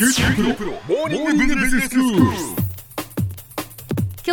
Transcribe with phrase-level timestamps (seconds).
[0.00, 0.08] 今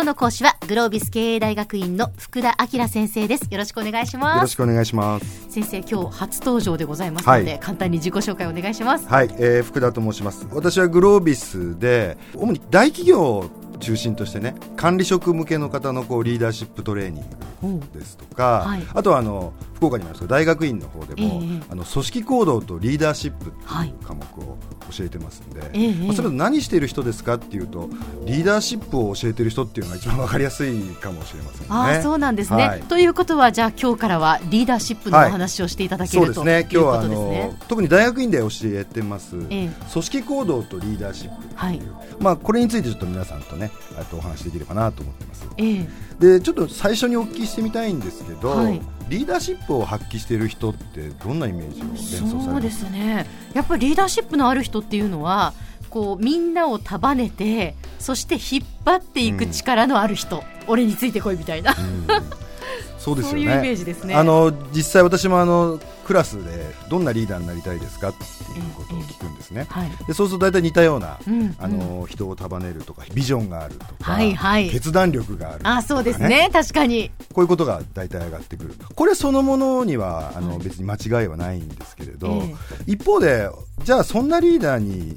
[0.00, 3.48] 日の講師はグロービス経営大学院の福田明先生です。
[3.50, 4.40] よろしくお願いしよます。
[4.42, 5.46] ろしくお願いします。
[5.48, 7.60] 先生今日初登場でございますので、はい。
[7.60, 9.08] 簡単に自己紹介お願いします。
[9.08, 10.46] はい、えー福田と申します。
[10.52, 13.50] 私はグロービスで、主に大企業を
[13.84, 18.82] 中心としてね、管理職向けの方のこうリーダーシップトレーニングですとか、はい。
[18.94, 24.56] あとはあの福岡にもあります大学院の方でも、ええあの組織行動とリーダーシップっいいう科目を
[24.90, 27.90] 教えてますんで、ええまあそれと何している人ですかっていうと
[28.24, 31.66] リーダーシップを教えている人っていうのが一番わかりやすいかもしれませんね。
[31.70, 32.80] ああそうなんですね、はい。
[32.82, 35.30] ということはじゃあ今日からはリーダーシップのおはい。
[35.30, 36.64] 話をしていただける、そうですね。
[36.64, 39.70] というこ今日はあのとですね特に大学院で教えてます、ええ。
[39.92, 41.80] 組織行動とリーダーシップはい。
[42.20, 43.73] まあ、これについてちょっと皆さんとねあ
[44.10, 45.46] とお話しできればなと思ってます。
[45.56, 45.88] ええ。
[46.18, 48.80] でちょっと最初にお聞きしてみたいんですけど、はい。
[49.08, 52.50] リーダーシップを発揮している人ってどんなイメージを連想されます？
[52.50, 53.26] そうですね。
[53.52, 55.52] やっぱりリーダーシップのある人っていうのは
[55.90, 62.06] こうみんなを束ねてそして引っ張っていく力のある人、俺についてこいみたいな、うん
[62.98, 63.44] そうですよね。
[63.44, 64.14] そういうイメージですね。
[64.14, 68.26] あの実際私もあのクラスでどんなリーダーになりたいですかってい
[68.60, 69.13] うことを聞
[69.54, 69.90] ね、はい。
[70.06, 74.70] でそうすると大体似たような、うんあの人を束ねるとかビジョンがあるとか、はいはい。
[74.70, 76.50] 決断力があるとかあそうですね。
[76.52, 77.10] 確かに。
[77.32, 82.54] こういうことが大体上がってくるこれそのものにはあの別に間違いはないんですけれど、え。
[82.86, 83.48] 一方で
[83.84, 85.16] じゃあそんなリーダーに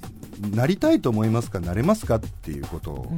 [0.53, 3.11] なりたいと思いますかなれますかっていうことを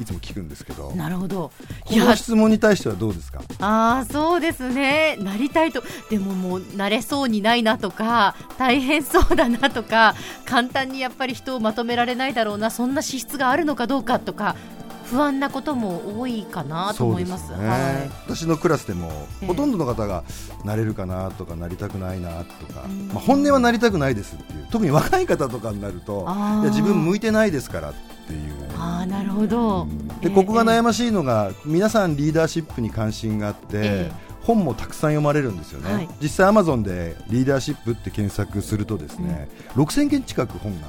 [0.00, 1.50] いつも聞くんですけど、なるほど。
[1.84, 3.40] この質問に対してはどうですか？
[3.60, 5.16] ああそうですね。
[5.18, 14.56] なりたいとでももうなれそうにないなとか大変そうだなとか簡単にやっぱり人をまとめられないだろうなそんな資質があるのかどうかとか
[15.04, 17.52] 不安なことも多いかなと思います。
[17.56, 17.66] ね。
[17.66, 18.10] はい。
[18.26, 19.46] 私のクラスでも、ええ。
[19.46, 20.24] ほとんどの方が
[20.64, 23.08] なれるかなとかなりたくないなとか、うん。
[23.08, 27.92] まあ、本音はなりたくないですっていう特に若い方とかになるといや自分向いてないですからっ
[28.26, 28.40] ていう。
[28.60, 29.86] ねああなるほど、
[30.20, 34.12] でここが悩まましいのが、皆さんリーダーシップに関心があって、え
[34.44, 36.08] 本もたくさん読まれるんですよね、はい。
[36.20, 40.88] 実際アマゾンでリーダーシップって検索するとですね、6000件近く本が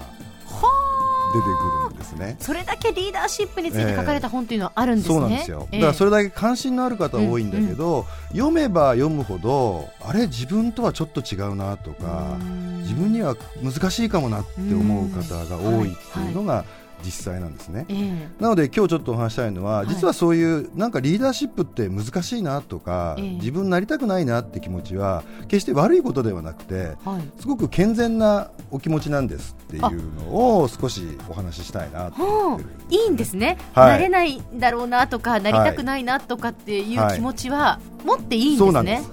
[1.41, 2.37] 出てくるんですね。
[2.39, 5.79] それだけリーダーシップについて書かれた本というのはあるんですね、そうなんですよ、ええ。
[5.79, 12.75] だからそれだけ関心のある方多いんだけど、読めば読むほどあれ自分とはちょっと違うなとかうん。
[12.85, 16.63] 自分には難しいかもなって思う方が多いっていうのが
[17.05, 18.41] 実際なんですね、ええ。
[18.41, 19.87] なので今日ちょっとお話したいのは、い。
[19.87, 23.29] 実はそういうなんかリーダーシップって難しいなとか、ええ。
[23.35, 27.41] 自分になりたくないなって気持ちは決して悪いことではなくてはい。
[27.41, 29.81] すごく健全なお気持ちなんですっていう
[30.15, 33.91] のを少しお話ししたいなと思ってるいいんですね、はい。
[33.91, 39.03] なれないんだろうなとかなりたくないなとかっていう気持ちは持っていいんですね。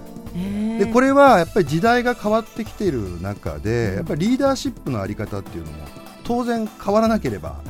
[0.78, 5.78] でこれはやっぱり時代が変わってきている中で、やっぱりリーダーシップのあり方っていうのも
[6.24, 7.60] 当然変わらなければ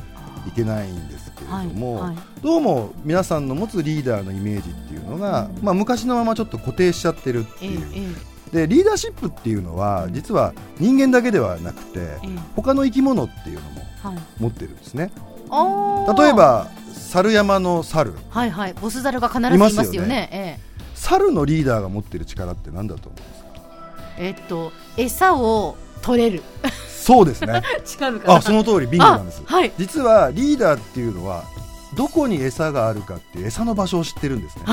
[0.47, 2.41] いけないんですけれども、はいはい。
[2.41, 8.15] どうも皆さんの持つリーダーのイメージっていうのが、まあ、昔のままちょっと固定しちゃってるってええいう、
[8.53, 8.67] え。
[8.67, 12.29] でリーダーシップっていうのは実は人間だけではなくてええ。
[12.55, 14.17] 他の生き物っていうのもはい。
[14.39, 15.11] 持ってるんですね。
[15.49, 16.21] あー。
[16.21, 18.13] 例えば猿山の猿。
[18.29, 18.73] はいはい。
[18.73, 20.07] ボスザルが必ずいますよね。
[20.07, 20.29] ね。
[20.31, 23.49] え猿のリーダーが持ってる力って何だと思うんですか？
[24.17, 26.43] ええっと餌を取れる
[27.03, 27.61] そうですね。
[28.25, 28.87] あその通り。
[28.87, 29.41] ビンゴなんです。
[29.45, 29.71] あはい。
[29.77, 31.43] 実はリーダーっていうのは
[31.95, 34.63] どこに餌があるかっていう餌の場所を知ってるんですね。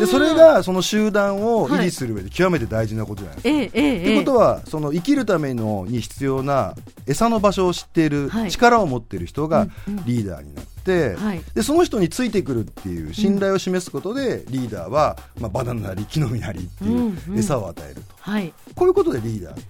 [0.00, 4.16] でそれがその集団を維持する上で極めて大事なことじゃないですか、ええええとええ。
[4.16, 6.74] いうことはその生きるためのに必要な
[7.06, 8.50] 餌の場所を知っている、はい。
[8.50, 10.04] 力を持っている人がうんうん。
[10.04, 11.42] リーダーになって、はい。
[11.54, 17.38] でその人についてくるっていう信頼を示すことで、リーダーは、まあ、バナナなり木の実なりっていううんうん。
[17.38, 18.52] 餌を与えると、はい。
[18.74, 19.64] こういうことでリーダーって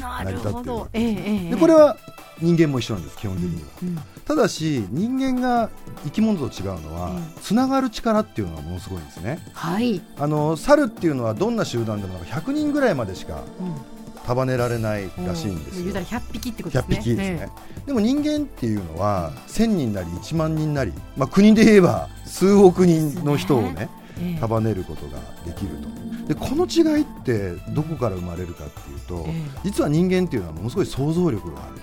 [0.00, 1.96] 成り立ってるわけええええでこれは
[2.40, 5.68] 人間も一緒なんです基本的には、うんただし人間が
[6.04, 9.38] 生き物と違うのは、うんつながる力っていうのはものすごいんですね。
[9.52, 13.93] はい、あの猿っていうのはどんな集団でもなんか100人ぐらいまでしかうん
[14.26, 15.82] 束ねられないらしいんですよ。
[15.84, 17.02] 言うたら100匹ってこと100ですね。
[17.02, 17.48] 匹ですね、
[17.86, 23.88] でも人間っていうのは1000人なり1万人なり、まあ、国で言えば数億人の人をね
[24.18, 24.40] ええ。
[24.40, 26.04] 束ねることができると。
[26.28, 29.60] でこの違いってどこから生まれるかっていうと、ええ。
[29.64, 31.74] 実は人間っていうのはものすごい想像力がある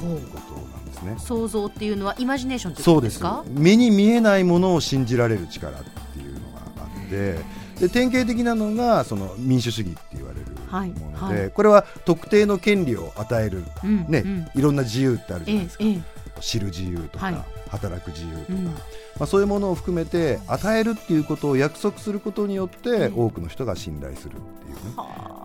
[0.00, 1.14] ほうことなんですね。
[1.18, 3.54] 想像っていうのはイマジネーションってそうですことです。
[3.54, 7.38] か目に見えないものを信じられる力っていうのがあって
[7.80, 10.23] で典型的なのがその民主主義って言わ
[10.82, 11.50] れるはいもので、はい。
[11.50, 14.48] これは特定の権利を与える、うんねうん。
[14.54, 17.36] いろんな自由ってあるじゃえないですか、えええ知る自由とか、はい。
[17.70, 18.64] 働く自由とか、うん。
[18.64, 18.72] ま
[19.20, 24.80] あ、そういうものを含めて与えるっていうことを約束することによって多くの人が信頼するっていうね、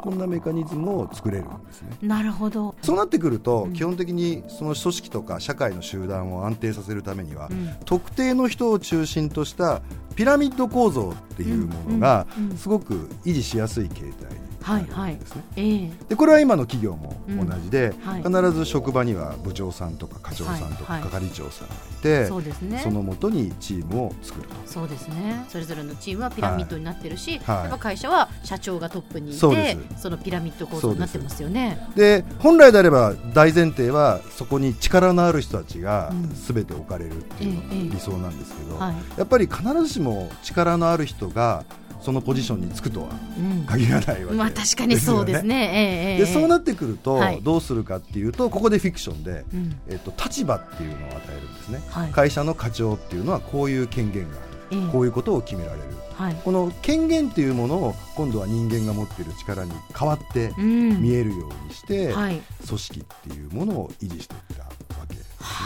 [0.01, 1.97] こんなメカニズムを作れるんですね。
[2.01, 2.75] なるほど。
[2.81, 3.73] そうなってくると、うん。
[3.73, 7.69] 基本的にその組織とか社会の集団を安定させるためには、うん。
[7.85, 9.81] 特定の人を中心とした
[10.15, 12.27] ピラミッド構造っていうものが
[12.57, 15.43] すごく維持しやすい形態になるんですね。
[15.55, 22.79] ええでこれは今の企業も同じで、うんはい必ず職場には部長さんとか課長さんとかはいはい係長さんがいて、そうですね。
[22.83, 24.55] そのもとにチームを作ると。
[24.65, 25.45] そうですね。
[25.49, 31.87] それぞれのチームはピラミッドになってるし、はいやっぱ会社は社長がトップにいて、そのピラミッド構造になってますよね。
[31.95, 38.95] で本来であれば大前提はそこに力のある人たちがうん全て置かれるっていうのがええ理想なんですけど、はい。
[39.17, 41.63] やっぱり必ずしも力のある人が
[42.01, 43.65] そのポジションにつくとはうん。
[43.65, 45.55] 限らないわけまあ確かにそうですね。
[45.55, 49.79] ええええでそうなってくるとはいどうするかっていうとここでフィクションで、うん。
[49.87, 54.39] えっと、立場っていうのを与えるんですね、はい会社の課長っていうのはこういう権限があ
[54.71, 55.83] ええるこういうことを決められる
[56.15, 56.35] はい。
[56.43, 61.01] この権限っていうものを今度は人間が持っている力に変わってうん。
[61.01, 62.41] 見えるようにして、はい。
[62.67, 64.65] 組織っていうものを維持していった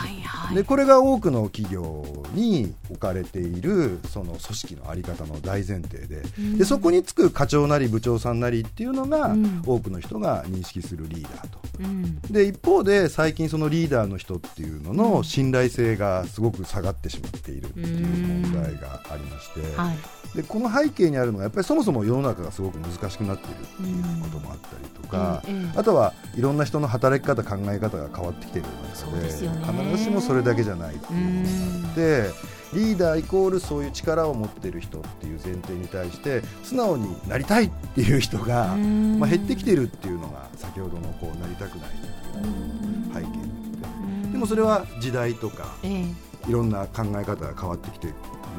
[0.04, 0.56] はいはい。
[0.56, 2.04] でこれが多くの企業
[2.34, 11.60] に置かれているその組織の在り方の大前提で,、うんでそこにつく課長なり部長さんなりっていうのが、うん多くの人が認識するリーダーと。
[11.80, 12.20] うん。
[12.22, 19.98] で一方で最近そのリーダーの人っていうのの信頼性がすごく下がってしまっているっていう問題がありまして、はい。
[20.36, 25.44] でこの背景にあるのがやっぱりそもそも世の中がすごく難しくなっているっていうこともあったりとか、
[25.76, 29.62] あとはいろんな人の働き方考え方が変わってきているそう中でですよね
[29.94, 39.19] 必ずしもそれだけじゃないっていうのがあってリーダーイコールそういう力を持っている人っていう前提に対して素直になりたいっていう人が、うん。
[39.19, 42.07] まあ、減ってきているっていうのが先ほどのこうなりたくないって
[42.40, 46.06] いう背景でもそれは時代とかえ
[46.48, 46.50] え。
[46.50, 48.16] いろんな考え方が変わってきている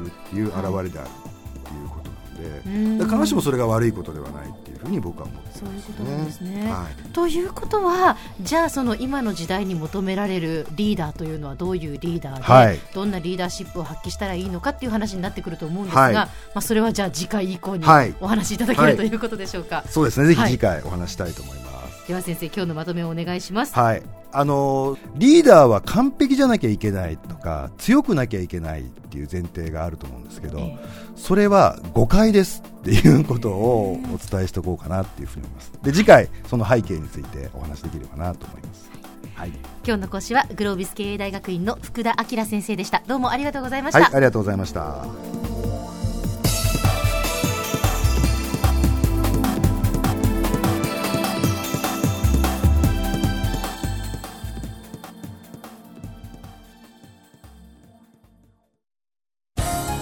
[0.07, 2.97] っていう表れであるっていうことなので、うん。
[2.97, 4.53] だから必ずしもそれが悪いことではない
[4.85, 6.71] ふうに僕は思ってそういうことなんですね。
[6.71, 12.79] はいということはじゃあその今の時代に求められるリーダーというのはどういうリーダーで、はい。
[12.93, 16.13] どんなリーダーシップを発揮したらいいのかっていう話になってくると思うんですが、はい。
[16.13, 18.13] まあ、それはじゃあ次回以降にはい。
[18.19, 18.97] お話しいただける、はい。
[18.97, 19.83] ということでしょうか。
[19.89, 20.27] そうですね。
[20.27, 20.51] ぜひはい。
[20.51, 21.64] 次回お話したいと思います、
[22.07, 23.73] では先生今日のまとめをお願いします。
[23.73, 24.03] はい。
[24.31, 30.77] あのリーダーは完璧じゃなきゃいけないとか強くなきゃいけないっていう前提があると思うんですけど、え
[31.15, 35.71] それは誤解ですっていうことをお伝えしておこうかなっていうふうに思います。
[35.81, 38.89] で次回その背景についてお話しできればなと思います。
[39.33, 39.49] はい、
[39.85, 43.03] 今日の講師はグロービス経営大学院の福田明先生でした。
[43.07, 45.44] どうもありがとうございました、はい、ありがとうございました